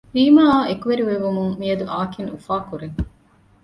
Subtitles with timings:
[0.15, 2.87] ރީމާ އާ އެކުވެރި ވެވުމުން މިއަދު އާކިން އުފާކުރޭ